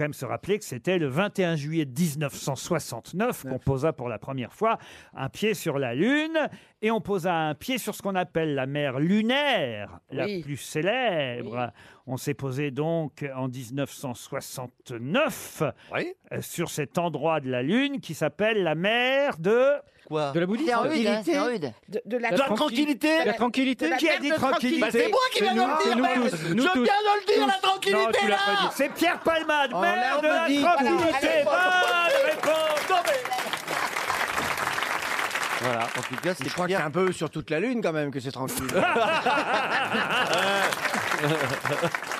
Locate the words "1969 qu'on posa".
1.84-3.92